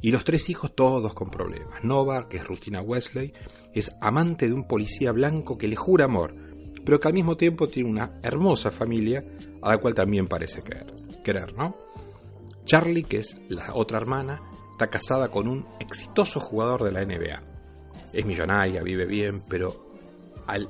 [0.01, 1.83] Y los tres hijos todos con problemas.
[1.83, 3.33] Nova, que es Rutina Wesley,
[3.73, 6.35] es amante de un policía blanco que le jura amor,
[6.83, 9.23] pero que al mismo tiempo tiene una hermosa familia
[9.61, 11.75] a la cual también parece querer, querer ¿no?
[12.65, 17.43] Charlie, que es la otra hermana, está casada con un exitoso jugador de la NBA.
[18.11, 19.89] Es millonaria, vive bien, pero
[20.47, 20.69] al,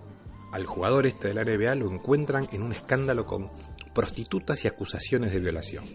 [0.51, 3.49] al jugador este de la NBA lo encuentran en un escándalo con
[3.93, 5.85] prostitutas y acusaciones de violación.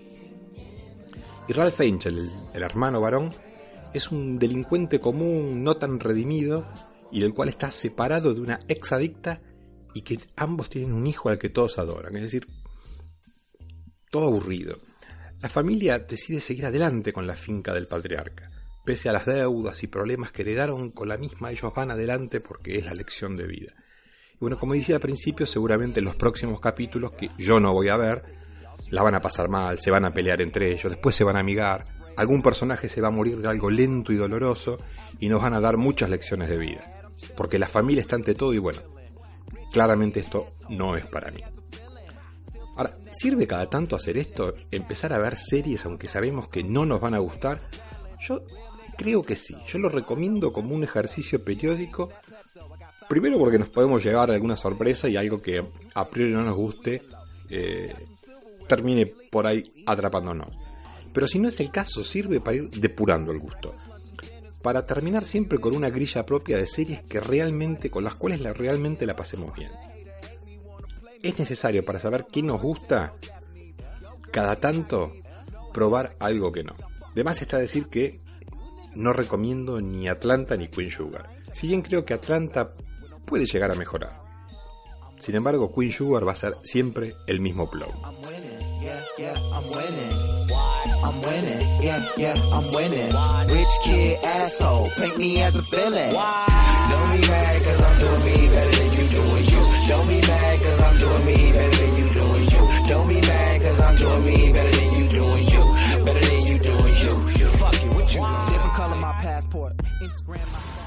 [1.49, 3.35] Y Ralph Finch, el, el hermano varón,
[3.95, 6.67] es un delincuente común, no tan redimido,
[7.11, 9.41] y del cual está separado de una ex adicta
[9.95, 12.15] y que ambos tienen un hijo al que todos adoran.
[12.17, 12.47] Es decir,
[14.11, 14.77] todo aburrido.
[15.41, 18.51] La familia decide seguir adelante con la finca del patriarca.
[18.85, 22.79] Pese a las deudas y problemas que heredaron con la misma, ellos van adelante porque
[22.79, 23.73] es la lección de vida.
[24.39, 27.89] Y bueno, como decía al principio, seguramente en los próximos capítulos, que yo no voy
[27.89, 28.25] a ver,
[28.91, 31.41] la van a pasar mal, se van a pelear entre ellos, después se van a
[31.41, 31.85] amigar,
[32.17, 34.79] algún personaje se va a morir de algo lento y doloroso
[35.19, 37.11] y nos van a dar muchas lecciones de vida.
[37.37, 38.81] Porque la familia está ante todo y bueno,
[39.73, 41.43] claramente esto no es para mí.
[42.77, 44.55] Ahora, ¿Sirve cada tanto hacer esto?
[44.71, 47.61] ¿Empezar a ver series aunque sabemos que no nos van a gustar?
[48.21, 48.43] Yo
[48.97, 49.57] creo que sí.
[49.67, 52.11] Yo lo recomiendo como un ejercicio periódico.
[53.09, 57.03] Primero porque nos podemos llevar alguna sorpresa y algo que a priori no nos guste
[57.49, 57.95] eh,
[58.67, 60.49] termine por ahí atrapándonos.
[61.13, 63.75] Pero si no es el caso, sirve para ir depurando el gusto.
[64.63, 69.07] Para terminar siempre con una grilla propia de series que realmente, con las cuales realmente
[69.07, 69.71] la pasemos bien
[71.23, 73.15] es necesario para saber qué nos gusta,
[74.31, 75.13] cada tanto
[75.73, 76.75] probar algo que no.
[77.13, 78.21] Además está decir que
[78.95, 81.31] no recomiendo ni Atlanta ni Queen Sugar.
[81.53, 82.71] Si bien creo que Atlanta
[83.29, 84.21] puede llegar a mejorar.
[85.19, 87.93] Sin embargo, Queen Sugar va a ser siempre el mismo plow.
[99.89, 102.89] Don't be mad cause I'm doing me better than you doing you.
[102.89, 106.05] Don't be mad cause I'm doing me better than you doing you.
[106.05, 107.13] Better than you doing you.
[107.39, 107.47] you.
[107.47, 108.47] Fuck you, what you doing?
[108.47, 109.77] Different color my passport.
[110.03, 110.78] Instagram my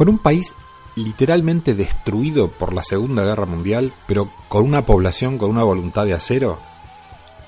[0.00, 0.54] Con un país
[0.94, 6.14] literalmente destruido por la Segunda Guerra Mundial, pero con una población con una voluntad de
[6.14, 6.58] acero,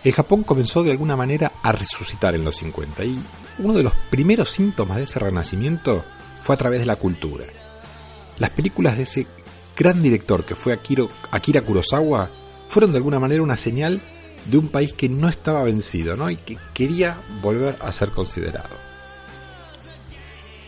[0.05, 3.23] el Japón comenzó de alguna manera a resucitar en los 50 y
[3.59, 6.05] uno de los primeros síntomas de ese renacimiento
[6.43, 7.45] fue a través de la cultura.
[8.39, 9.27] Las películas de ese
[9.77, 12.29] gran director que fue Akira Kurosawa
[12.69, 14.01] fueron de alguna manera una señal
[14.47, 16.31] de un país que no estaba vencido ¿no?
[16.31, 18.77] y que quería volver a ser considerado.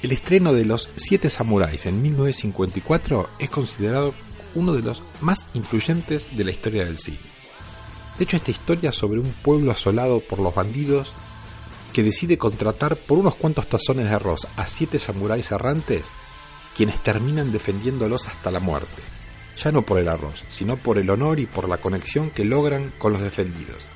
[0.03, 4.14] El estreno de Los Siete Samuráis en 1954 es considerado
[4.55, 7.34] uno de los más influyentes de la historia del cine.
[8.18, 11.12] De hecho, esta historia sobre un pueblo asolado por los bandidos
[11.92, 16.07] que decide contratar por unos cuantos tazones de arroz a siete samuráis errantes,
[16.77, 19.03] quienes terminan defendiéndolos hasta la muerte,
[19.57, 22.92] ya no por el arroz, sino por el honor y por la conexión que logran
[22.98, 23.87] con los defendidos.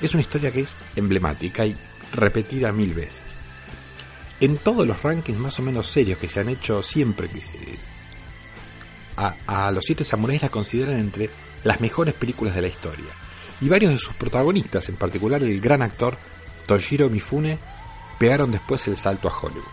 [0.00, 1.76] Es una historia que es emblemática y
[2.12, 3.36] repetida mil veces
[4.40, 7.78] en todos los rankings más o menos serios que se han hecho siempre, eh,
[9.16, 11.30] a, los siete samuráis la consideran entre
[11.64, 13.06] las mejores películas de la historia.
[13.60, 16.18] Y varios de sus protagonistas, en particular el gran actor
[16.66, 17.58] Toshiro Mifune,
[18.18, 19.64] pegaron después el salto a Hollywood.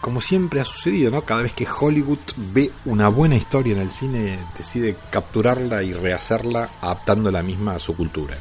[0.00, 1.22] Como siempre ha sucedido, ¿no?
[1.22, 6.70] Cada vez que Hollywood ve una buena historia en el cine, decide capturarla y rehacerla
[6.80, 8.36] adaptando la misma a su cultura.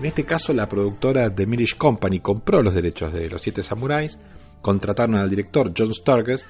[0.00, 4.18] En este caso, la productora The Mirish Company compró los derechos de Los Siete Samuráis,
[4.60, 6.46] contrataron al director John Sturges,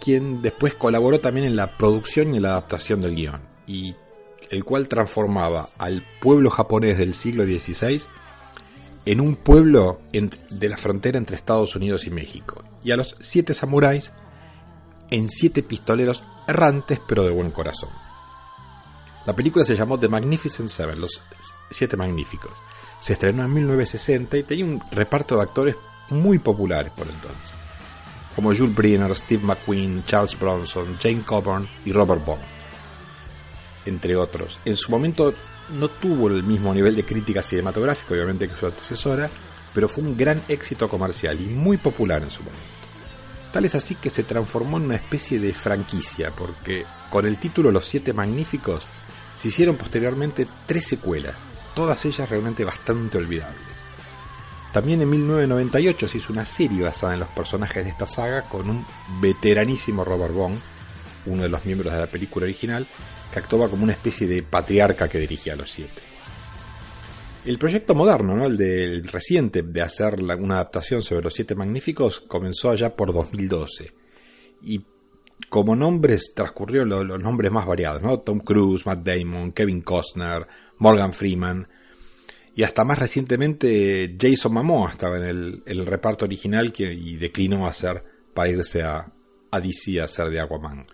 [0.00, 3.94] quien después colaboró también en la producción y la adaptación del guion, y
[4.50, 8.02] el cual transformaba al pueblo japonés del siglo XVI
[9.04, 13.54] en un pueblo de la frontera entre Estados Unidos y México, y a los siete
[13.54, 14.12] samuráis
[15.10, 17.90] en siete pistoleros errantes pero de buen corazón.
[19.26, 21.20] La película se llamó The Magnificent Seven, Los
[21.70, 22.52] Siete Magníficos.
[22.98, 25.76] Se estrenó en 1960 y tenía un reparto de actores
[26.10, 27.52] muy populares por entonces,
[28.34, 32.42] como Jules Brenner, Steve McQueen, Charles Bronson, Jane Coburn y Robert Bond,
[33.86, 34.58] entre otros.
[34.64, 35.34] En su momento
[35.70, 39.30] no tuvo el mismo nivel de crítica cinematográfica, obviamente, que su antecesora,
[39.74, 42.62] pero fue un gran éxito comercial y muy popular en su momento.
[43.52, 47.70] Tal es así que se transformó en una especie de franquicia, porque con el título
[47.70, 48.84] Los Siete Magníficos
[49.36, 51.34] se hicieron posteriormente tres secuelas,
[51.74, 53.72] todas ellas realmente bastante olvidables.
[54.72, 58.70] También en 1998 se hizo una serie basada en los personajes de esta saga con
[58.70, 58.86] un
[59.20, 60.58] veteranísimo Robert Bond,
[61.26, 62.88] uno de los miembros de la película original,
[63.32, 66.02] que actuaba como una especie de patriarca que dirigía a los siete.
[67.44, 68.46] El proyecto moderno, ¿no?
[68.46, 73.90] el del reciente, de hacer una adaptación sobre los siete magníficos, comenzó allá por 2012.
[74.62, 74.80] Y
[75.48, 78.20] como nombres transcurrieron los, nombres más variados, ¿no?
[78.20, 80.46] Tom Cruise, Matt Damon, Kevin Costner,
[80.78, 81.66] Morgan Freeman
[82.54, 87.72] y hasta más recientemente Jason Momoa estaba en el, reparto original que, y declinó a
[87.72, 89.10] ser para irse a,
[89.50, 90.84] a DC a hacer de Aquaman.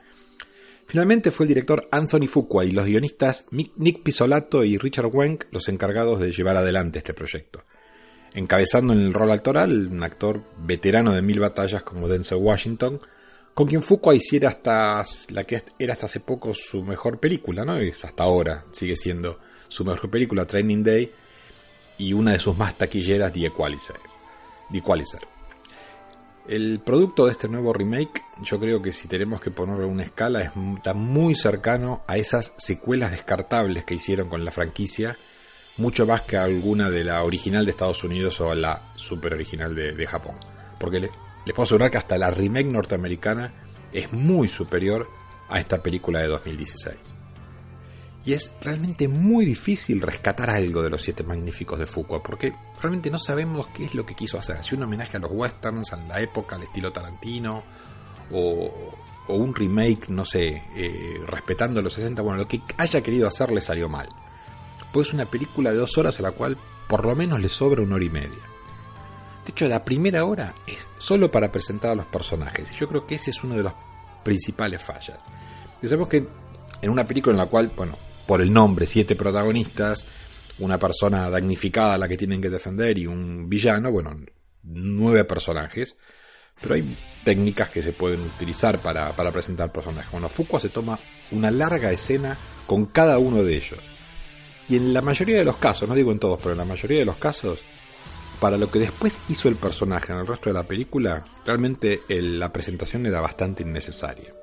[0.89, 5.69] Finalmente fue el director Anthony Fuqua y los guionistas Nick Pisolato y Richard Wenk los
[5.69, 7.63] encargados de llevar adelante este proyecto.
[8.33, 13.01] Encabezando en el rol actoral un actor veterano de mil batallas como Denzel Washington,
[13.53, 17.77] con quien Fuqua hiciera hasta la que era hasta hace poco su mejor película, ¿no?
[17.77, 21.13] Es hasta ahora, sigue siendo su mejor película, Training Day,
[21.99, 24.01] y una de sus más taquilleras, The Equalizer.
[24.73, 25.38] The Equalizer.
[26.49, 30.03] El producto de este nuevo remake, yo creo que si tenemos que ponerlo en una
[30.03, 35.19] escala, es, está muy cercano a esas secuelas descartables que hicieron con la franquicia,
[35.77, 40.07] mucho más que alguna de la original de Estados Unidos o la super original de,
[40.07, 40.37] Japón.
[40.81, 41.11] Porque les
[41.49, 43.53] puedo asegurar que hasta la remake norteamericana
[43.93, 45.07] es muy superior
[45.51, 47.18] a esta película de 2016.
[48.29, 53.11] Y es realmente muy difícil rescatar algo de los Siete Magníficos de Fuqua, porque realmente
[53.11, 54.63] no sabemos qué es lo que quiso hacer.
[54.63, 57.63] Si un homenaje a los westerns, a la época, al estilo Tarantino,
[58.31, 58.71] o,
[59.29, 63.51] o un remake, no sé, eh, respetando los 60, bueno, lo que haya querido hacer
[63.51, 64.11] le salió mal.
[64.93, 67.81] Pues es una película de dos horas a la cual por lo menos le sobra
[67.81, 68.45] una hora y media.
[69.47, 73.07] De hecho, la primera hora es solo para presentar a los personajes, y yo creo
[73.07, 73.73] que ese es uno de los
[74.23, 75.17] principales fallas.
[75.81, 76.29] Y sabemos que
[76.83, 77.97] en una película en la cual, bueno,
[78.29, 80.05] por el nombre, siete protagonistas,
[80.59, 84.21] una persona damnificada a la que tienen que defender y un villano, bueno,
[84.65, 85.97] nueve personajes,
[86.61, 90.13] pero hay técnicas que se pueden utilizar para, para presentar personajes.
[90.13, 92.37] Bueno, Fuqua se toma una larga escena
[92.67, 93.81] con cada uno de ellos.
[94.69, 96.99] Y en la mayoría de los casos, no digo en todos, pero en la mayoría
[96.99, 97.61] de los casos,
[98.41, 102.39] para lo que después hizo el personaje en el resto de la película, realmente el,
[102.39, 104.35] la presentación era bastante innecesaria.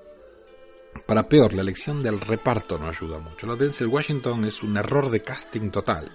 [1.06, 3.48] Para peor, la elección del reparto no ayuda mucho.
[3.48, 6.12] De Denzel Washington es un error de casting total.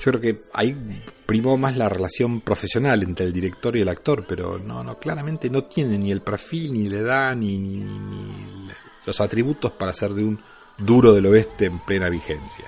[0.00, 4.26] Yo creo que ahí primó más la relación profesional entre el director y el actor,
[4.28, 8.68] pero no, no, claramente no tiene ni el perfil, ni la edad, ni, ni
[9.06, 10.40] los atributos para ser de un
[10.76, 12.64] duro del oeste en plena vigencia.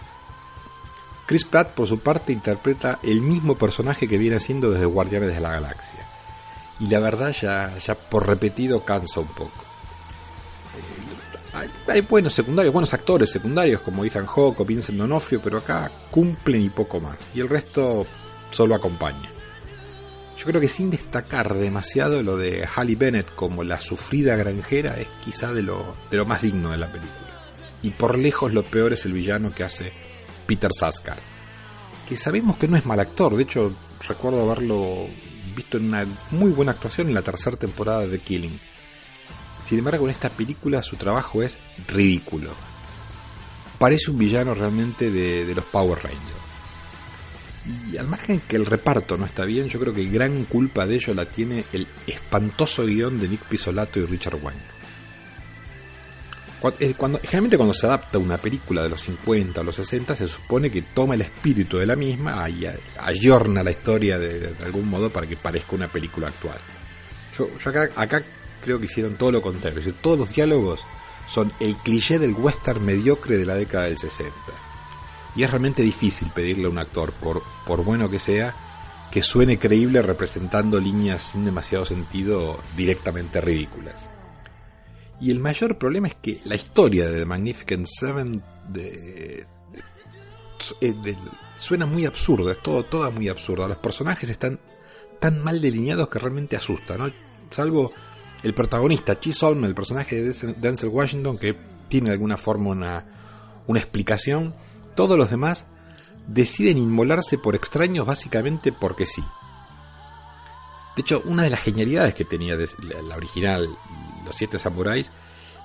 [1.27, 5.41] Chris Pratt, por su parte, interpreta el mismo personaje que viene haciendo desde Guardianes de
[5.41, 6.07] la Galaxia.
[6.79, 9.66] Y la verdad ya, ya por repetido cansa un poco.
[11.57, 15.91] Hay, hay, buenos secundarios, buenos actores secundarios como Ethan Hawke o Vincent D'Onofrio, pero acá
[16.11, 17.17] cumplen y poco más.
[17.35, 18.07] Y el resto
[18.51, 19.31] solo acompaña.
[20.37, 25.09] Yo creo que sin destacar demasiado lo de Halle Bennett como la sufrida granjera es
[25.25, 27.27] quizá de lo, de lo más digno de la película.
[27.83, 29.93] Y por lejos lo peor es el villano que hace
[30.47, 31.17] Peter Saskar,
[32.07, 33.73] que sabemos que no es mal actor, de hecho
[34.07, 35.07] recuerdo haberlo
[35.55, 38.61] visto en una muy buena actuación en la tercera temporada de Killing.
[39.67, 42.53] Sin embargo, en esta película su trabajo es ridículo.
[43.81, 47.91] Parece un villano realmente de, los Power Rangers.
[47.91, 50.95] Y al margen que el reparto no está bien, yo creo que gran culpa de
[50.95, 54.77] ello la tiene el espantoso guion de Nick Pisolato y Richard Wayne.
[56.97, 60.71] Cuando, generalmente cuando se adapta una película de los 50 o los 60 se supone
[60.71, 62.67] que toma el espíritu de la misma y
[62.99, 66.59] ayorna la historia de, de, algún modo para que parezca una película actual.
[67.37, 68.23] Yo, yo acá, acá,
[68.67, 69.95] creo que hicieron todo lo contrario.
[69.95, 70.81] Todos los diálogos
[71.29, 74.35] son el cliché del western mediocre de la década del 60.
[75.37, 78.55] Y es realmente difícil pedirle a un actor, por, por bueno que sea,
[79.11, 84.09] que suene creíble representando líneas sin demasiado sentido directamente ridículas.
[85.21, 89.47] Y el mayor problema es que la historia de The Magnificent Seven de,
[91.57, 93.69] suena muy absurda, es todo, toda muy absurda.
[93.69, 94.59] Los personajes están
[95.21, 97.13] tan mal delineados que realmente asustan, ¿no?
[97.49, 97.93] Salvo
[98.47, 101.57] el protagonista, Chisholm, el personaje de Denzel Washington, que
[101.89, 103.05] tiene de alguna forma una,
[103.67, 104.55] una explicación.
[104.95, 105.67] Todos los demás
[106.29, 109.25] deciden inmolarse por extraños básicamente porque sí.
[110.95, 113.69] De hecho, una de las genialidades que tenía la original
[114.25, 115.11] los siete samuráis,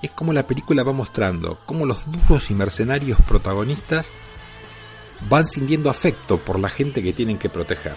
[0.02, 4.06] es como la película va mostrando cómo los duros y mercenarios protagonistas
[5.28, 7.94] van sintiendo afecto por la gente que tienen que proteger.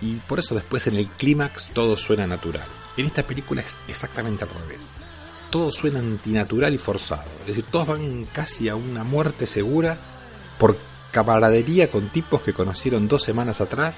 [0.00, 2.68] Y por eso después en el clímax todo suena natural.
[2.96, 4.82] En esta película es exactamente al revés.
[5.50, 7.30] Todo suena antinatural y forzado.
[7.40, 9.96] Es decir, todos van casi a una muerte segura
[10.58, 10.76] por
[11.12, 13.96] camaradería con tipos que conocieron dos semanas atrás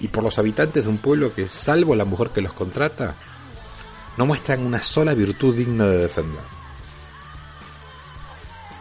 [0.00, 3.16] y por los habitantes de un pueblo que, salvo la mujer que los contrata,
[4.16, 6.61] no muestran una sola virtud digna de defender.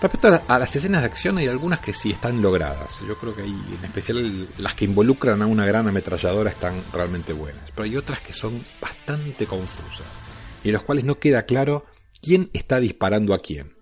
[0.02, 3.02] Respecto a, la, a, las escenas de acción hay algunas que sí están logradas.
[3.08, 7.34] Yo creo que hay, en especial las que involucran a una gran ametralladora están realmente
[7.34, 7.69] buenas.
[7.69, 10.08] Pero hay otras que son bastante confusas.
[10.63, 11.86] Y en las cuales no queda claro
[12.19, 13.75] quién está disparando a quién.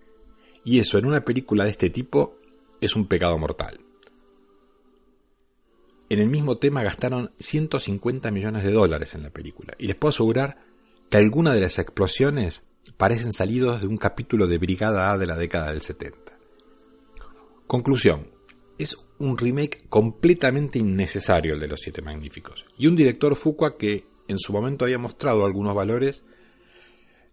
[0.65, 2.37] Y eso en una película de este tipo
[2.81, 3.79] es un pecado mortal.
[6.09, 9.73] En el mismo tema gastaron 150 millones de dólares en la película.
[9.77, 10.57] Y les puedo asegurar
[11.09, 12.63] que algunas de las explosiones
[12.97, 16.37] parecen salidos de un capítulo de Brigada A de la década del 70.
[17.67, 18.27] Conclusión.
[18.77, 22.65] Es un remake completamente innecesario el de Los Siete Magníficos.
[22.77, 26.23] Y un director Fuqua que en su momento había mostrado algunos valores,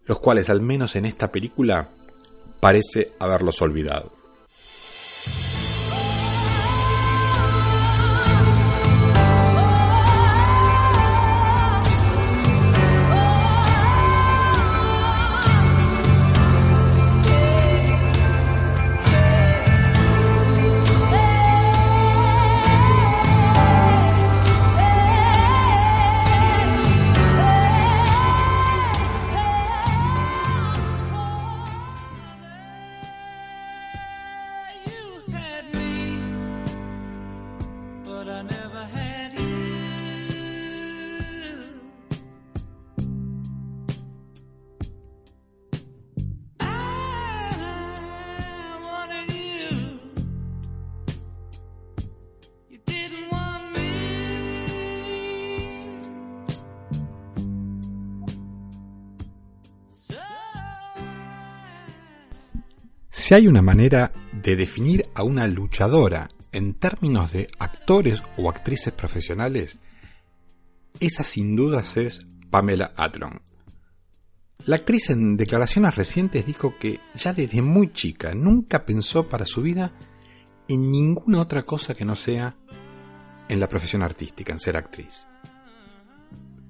[0.05, 1.89] los cuales al menos en esta película
[2.59, 4.11] parece haberlos olvidado.
[63.27, 68.93] Si hay una manera de definir a una luchadora en términos de actores o actrices
[68.93, 69.79] profesionales,
[71.01, 73.41] esa sin dudas es Pamela Adlon.
[74.63, 79.61] La actriz en declaraciones recientes dijo que ya desde muy chica nunca pensó para su
[79.61, 79.91] vida
[80.69, 82.55] en ninguna otra cosa que no sea
[83.49, 85.27] en la profesión artística, en ser actriz.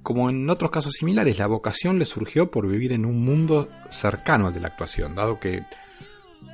[0.02, 4.48] Como en otros casos similares, la vocación le surgió por vivir en un mundo cercano
[4.48, 5.64] al de la actuación, dado que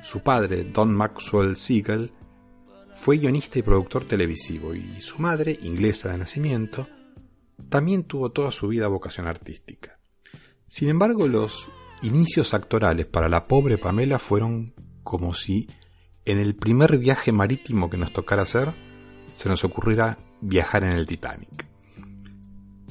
[0.02, 2.12] su padre, Don Maxwell Siegel,
[2.94, 6.88] fue guionista y productor televisivo y su madre, inglesa de nacimiento,
[7.68, 9.98] también tuvo toda su vida vocación artística.
[10.68, 11.68] Sin embargo, los
[12.02, 15.68] inicios actorales para la pobre Pamela fueron como si
[16.24, 18.72] en el primer viaje marítimo que nos tocara hacer
[19.34, 21.66] se nos ocurriera viajar en el Titanic.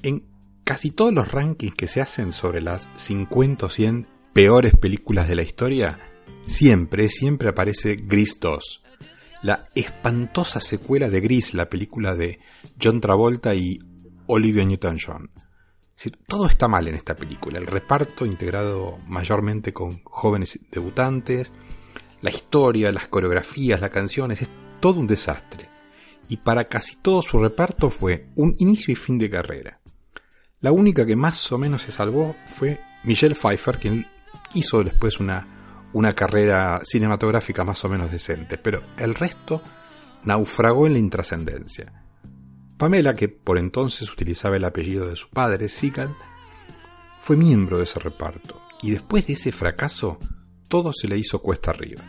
[0.02, 0.26] En
[0.64, 5.36] casi todos los rankings que se hacen sobre las 50 o 100 peores películas de
[5.36, 6.00] la historia,
[6.46, 8.84] siempre, siempre aparece Gris 2,
[9.44, 12.40] la espantosa secuela de Gris, la película de
[12.82, 13.80] John Travolta y
[14.28, 15.30] Olivia Newton-John.
[16.28, 17.60] todo está mal en esta película.
[17.60, 21.52] El reparto integrado mayormente con jóvenes debutantes,
[22.22, 24.50] la historia, las coreografías, las canciones, es
[24.80, 25.70] todo un desastre.
[26.30, 29.82] Y para casi todo su reparto fue un inicio y fin de carrera.
[30.62, 34.08] La única que más o menos se salvó fue Michelle Pfeiffer, quien
[34.54, 35.53] hizo después una
[35.94, 39.62] una carrera cinematográfica más o menos decente, pero el resto
[40.24, 42.04] naufragó en la intrascendencia.
[42.78, 46.16] Pamela, que por entonces utilizaba el apellido de su padre, Seagal,
[47.22, 50.20] fue miembro de ese reparto, y después de ese fracaso,
[50.68, 52.04] todo se le hizo cuesta arriba.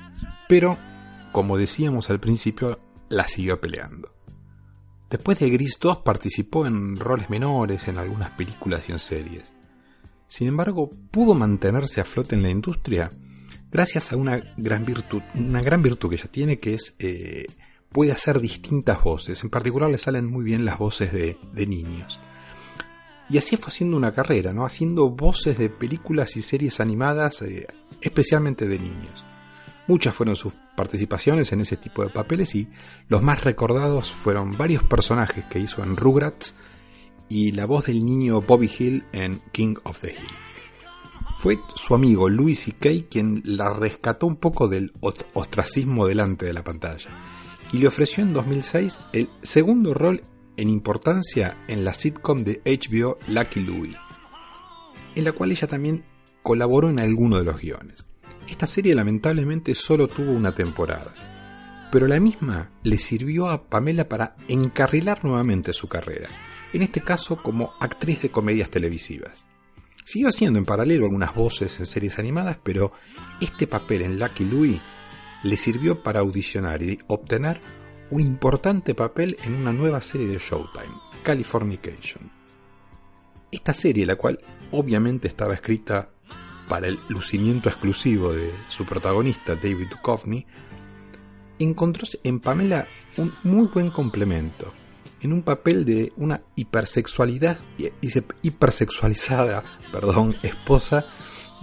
[0.49, 0.76] Pero,
[1.30, 4.14] como decíamos al principio, la siguió peleando.
[5.11, 9.53] Después de Gris 2 participó en roles menores en algunas películas y en series.
[10.26, 13.09] Sin embargo, pudo mantenerse a flote en la industria
[13.75, 17.45] gracias a una gran virtud, una gran virtud que ella tiene que es eh,
[17.91, 19.43] puede hacer distintas voces.
[19.43, 22.20] En particular le salen muy bien las voces de, niños.
[23.29, 24.64] Y así fue haciendo una carrera, ¿no?
[24.64, 27.66] Haciendo voces de películas y series animadas, eh,
[28.01, 29.25] especialmente de niños.
[29.89, 32.68] Muchas fueron sus participaciones en ese tipo de papeles y
[33.09, 36.55] los más recordados fueron varios personajes que hizo en Rugrats
[37.29, 40.53] y la voz del niño Bobby Hill en King of the Hill.
[41.39, 43.09] Fue su amigo Louis C.K.
[43.11, 44.93] quien la rescató un poco del
[45.35, 47.11] ostracismo delante de la pantalla
[47.72, 50.22] y le ofreció en 2006 el segundo rol
[50.57, 53.97] en importancia en la sitcom de HBO Lucky Louie,
[55.14, 56.05] en la cual ella también
[56.43, 58.07] colaboró en alguno de los guiones.
[58.49, 61.14] Esta serie lamentablemente solo tuvo una temporada,
[61.91, 66.28] pero la misma le sirvió a Pamela para encarrilar nuevamente su carrera,
[66.72, 69.47] en este caso como actriz de comedias televisivas.
[70.05, 72.92] Siguió haciendo en paralelo algunas voces en series animadas, pero
[73.40, 74.80] este papel en Lucky Louie
[75.42, 77.61] le sirvió para audicionar y obtener
[78.11, 82.30] un importante papel en una nueva serie de Showtime, Californication.
[83.50, 84.38] Esta serie, la cual
[84.72, 86.11] obviamente estaba escrita
[86.68, 90.46] para el lucimiento exclusivo de su protagonista, David Duchovny,
[91.59, 92.86] encontró en Pamela
[93.16, 94.74] un muy buen complemento
[95.20, 97.59] en un papel de una hipersexualidad,
[98.42, 101.07] hipersexualizada, perdón, esposa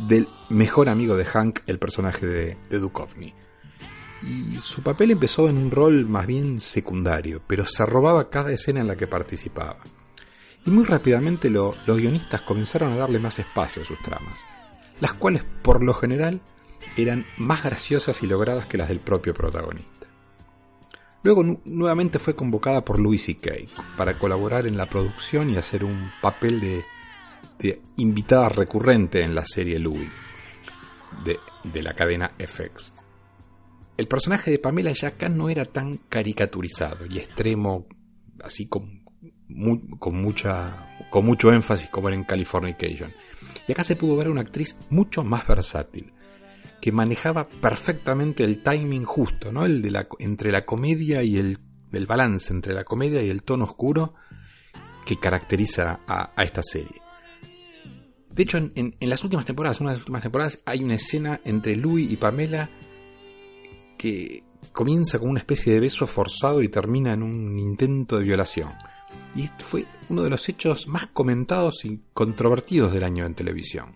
[0.07, 3.33] del mejor amigo de Hank, el personaje de, de.
[4.23, 8.81] Y su papel empezó en un rol más bien secundario, pero se robaba cada escena
[8.81, 9.77] en la que participaba.
[10.65, 14.45] Y muy rápidamente los guionistas comenzaron a darle más espacio a sus tramas,
[14.99, 16.41] las cuales por lo general
[16.97, 20.00] eran más graciosas y logradas que las del propio protagonista.
[21.23, 23.51] Luego nuevamente fue convocada por Louis C.K.
[23.95, 26.59] para colaborar en la producción y hacer un papel
[27.59, 30.09] de, invitada recurrente en la serie Louis
[31.23, 32.93] de, la cadena FX.
[33.97, 37.85] El personaje de Pamela ya acá no era tan caricaturizado y extremo,
[38.43, 39.03] así con,
[39.99, 43.13] con, mucha, con mucho énfasis como era en Californication.
[43.67, 46.11] Y acá se pudo ver una actriz mucho más versátil
[46.81, 49.65] que manejaba perfectamente el timing justo, ¿no?
[49.65, 51.57] El de la, entre la comedia y el,
[52.07, 54.15] balance entre la comedia y el tono oscuro
[55.05, 57.01] que caracteriza a, esta serie.
[58.31, 61.75] De hecho, en, las últimas temporadas, una de las últimas temporadas, hay una escena entre
[61.75, 62.69] Louis y Pamela
[63.97, 68.69] que comienza con una especie de beso forzado y termina en un intento de violación.
[69.35, 73.91] Y este fue uno de los hechos más comentados y controvertidos del año en televisión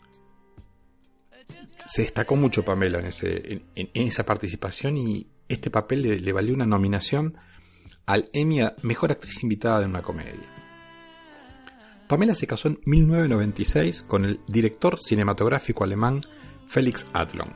[1.88, 3.64] se destacó mucho Pamela en,
[3.94, 7.38] esa participación y este papel le, valió una nominación
[8.06, 10.54] al Emmy a Mejor Actriz Invitada de una Comedia.
[12.08, 16.22] Pamela se casó en 1996 con el director cinematográfico alemán
[16.68, 17.54] Felix Adlon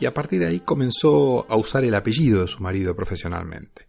[0.00, 3.88] y a partir de ahí comenzó a usar el apellido de su marido profesionalmente.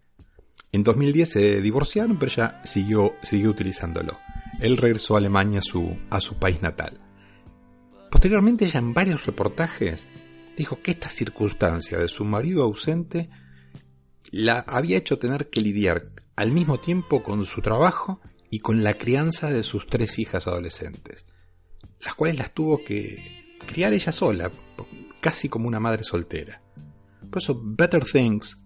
[0.72, 4.20] En 2010 se divorciaron, pero ella siguió, siguió utilizándolo.
[4.60, 7.00] Él regresó a Alemania su, a su país natal.
[8.12, 10.08] Posteriormente ella en varios reportajes
[10.58, 13.30] dijo que esta circunstancia de su marido ausente
[14.32, 18.94] la había hecho tener que lidiar al mismo tiempo con su trabajo y con la
[18.96, 21.26] crianza de sus tres hijas adolescentes,
[22.02, 24.52] las cuales las tuvo que criar ella sola,
[25.22, 26.62] casi como una madre soltera.
[27.30, 28.58] Por eso Better Things,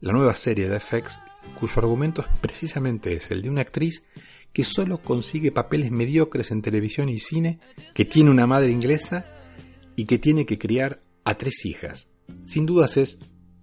[0.00, 1.18] la nueva serie de FX,
[1.58, 4.04] cuyo argumento es precisamente es el de una actriz
[4.52, 7.60] que solo consigue papeles mediocres en televisión y cine,
[7.94, 9.26] que tiene una madre inglesa
[9.96, 12.08] y que tiene que criar a tres hijas.
[12.44, 13.18] Sin dudas es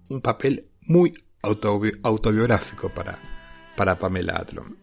[0.08, 3.20] un papel muy autobiográfico para,
[3.76, 4.76] para Pamela Adlon.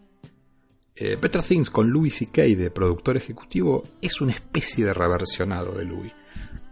[0.94, 2.42] Eh, Better Things con Louis C.K.
[2.42, 6.12] de productor ejecutivo es una especie de reversionado de Louis,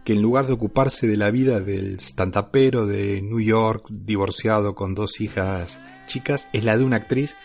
[0.03, 4.95] que en lugar de ocuparse de la vida del stantapero de New York, divorciado con
[4.95, 5.77] dos hijas
[6.07, 7.35] chicas, es la de una actriz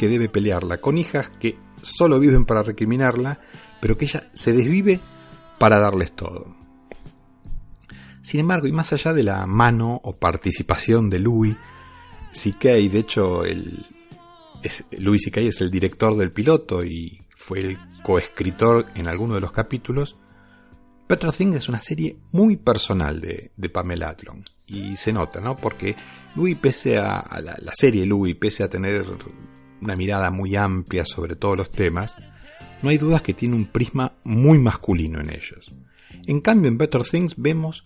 [0.00, 3.38] que debe pelearla con hijas que solo viven para recriminarla,
[3.82, 4.98] pero que ella se desvive
[5.58, 6.56] para darles todo.
[8.22, 11.54] Sin embargo, y más allá de la mano o participación de Louis,
[12.32, 13.84] C.K., de hecho, el,
[14.62, 15.42] es, Louis C.K.
[15.42, 20.16] es el director del piloto y fue el coescritor en alguno de los capítulos,
[21.10, 24.44] Better Things es una serie muy personal de, Pamela Adlon.
[24.68, 25.56] Y se nota, ¿no?
[25.56, 25.96] Porque
[26.36, 29.04] Louis, pese a, la, serie Louis, pese a tener
[29.80, 32.16] una mirada muy amplia sobre todos los temas,
[32.82, 35.70] no hay dudas que tiene un prisma muy masculino en ellos.
[36.26, 37.84] En cambio, en Better Things vemos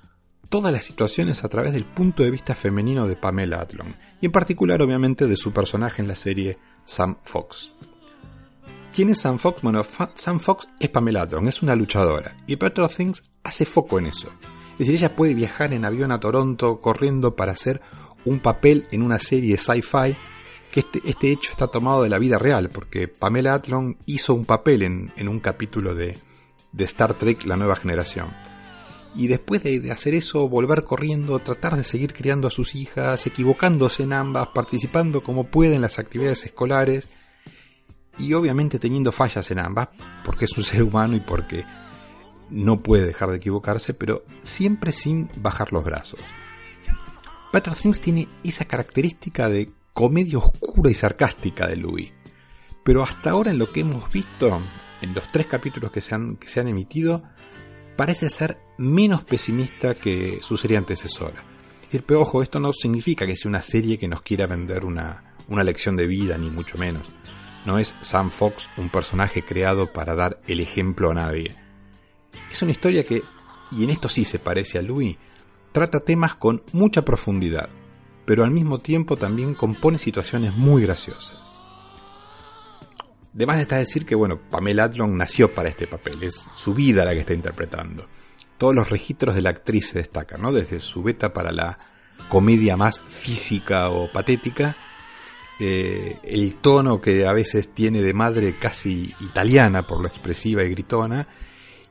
[0.49, 4.33] todas las situaciones a través del punto de vista femenino de Pamela Adlon, y en
[4.33, 7.73] particular obviamente de su personaje en la serie Sam Fox.
[8.95, 9.63] ¿Quién es Sam Fox?
[9.63, 9.85] Bueno,
[10.15, 14.29] Sam Fox es Pamela Adlon, es una luchadora, y Better Things hace foco en eso.
[14.73, 17.81] Es decir, ella puede viajar en avión a Toronto corriendo para hacer
[18.25, 20.17] un papel en una serie sci-fi,
[20.75, 24.45] que este, este, hecho está tomado de la vida real, porque Pamela Adlon hizo un
[24.45, 26.19] papel en, en un capítulo de,
[26.73, 28.27] de Star Trek La Nueva Generación
[29.15, 34.03] y después de, hacer eso volver corriendo, tratar de seguir criando a sus hijas, equivocándose
[34.03, 37.09] en ambas, participando como puede en las actividades escolares
[38.19, 39.89] y obviamente teniendo fallas en ambas,
[40.25, 41.65] porque es un ser humano y porque
[42.51, 46.21] no puede dejar de equivocarse, pero siempre sin bajar los brazos.
[47.53, 52.13] Better Things tiene esa característica de comedia oscura y sarcástica de Louis,
[52.83, 54.61] pero hasta ahora en lo que hemos visto,
[55.01, 57.23] en los tres capítulos que se han, que se han emitido,
[57.97, 61.45] parece ser menos pesimista que su serie antecesora.
[62.05, 65.63] pero ojo, esto no significa que sea una serie que nos quiera vender una, una
[65.63, 67.07] lección de vida, ni mucho menos.
[67.65, 71.55] No es Sam Fox un personaje creado para dar el ejemplo a nadie.
[72.51, 73.23] Es una historia que,
[73.71, 75.17] y en esto sí se parece a Louis,
[75.71, 77.69] trata temas con mucha profundidad,
[78.25, 81.39] pero al mismo tiempo también compone situaciones muy graciosas.
[83.33, 87.05] De más está decir que, bueno, Pamela Adlon nació para este papel, es su vida
[87.05, 88.07] la que está interpretando.
[88.59, 90.53] Todos los registros de la actriz se destacan, ¿no?
[90.53, 91.77] Desde su beta para la
[92.29, 94.77] comedia más física o patética,
[95.59, 100.71] eh, el tono que a veces tiene de madre casi italiana por lo expresiva y
[100.71, 101.27] gritona,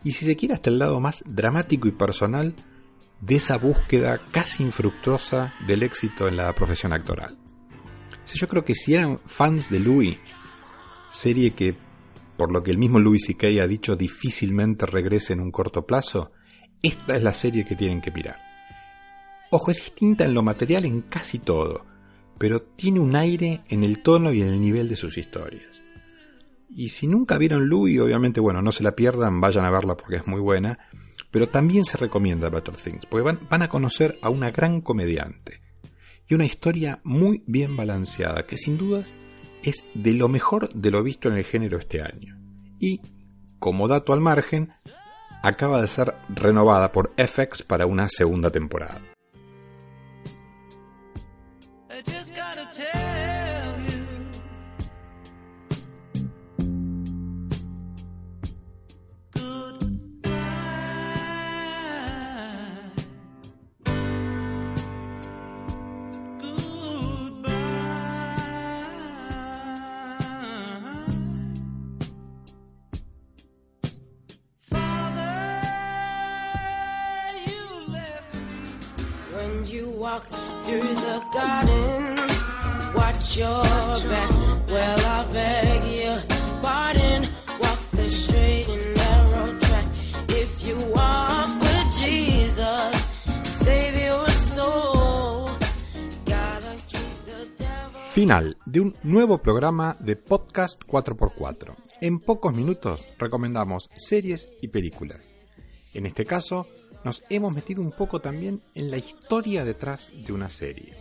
[0.04, 2.56] y si se quiere hasta el lado más dramático y personal
[3.26, 7.38] de esa búsqueda casi infructuosa del éxito en la profesión actoral.
[8.34, 10.18] yo creo que si eran fans de Louis
[11.10, 11.76] serie que,
[12.36, 13.48] por lo que el mismo Louis C.K.
[13.62, 16.32] ha dicho, difícilmente regrese en un corto plazo,
[16.82, 18.40] esta es la serie que tienen que mirar.
[19.52, 21.86] Ojo, es distinta en lo material en casi todo,
[22.38, 25.82] pero tiene un aire en el tono y en el nivel de sus historias.
[26.70, 30.16] Y si nunca vieron Louis, obviamente, bueno, no se la pierdan, vayan a verla porque
[30.16, 30.80] es muy buena,
[31.34, 35.64] pero también se recomienda Better Things, porque van, van a conocer a una gran comediante
[36.28, 39.16] y una historia muy bien balanceada, que sin dudas
[39.64, 42.38] es de lo mejor de lo visto en el género este año.
[42.80, 43.02] Y,
[43.58, 44.74] como dato al margen,
[45.42, 49.13] acaba de ser renovada por FX para una segunda temporada.
[100.04, 101.76] De Podcast 4x4.
[102.02, 105.32] En pocos minutos recomendamos series y películas.
[105.94, 106.68] En este caso,
[107.06, 110.94] nos hemos metido un poco también en la historia detrás de una serie.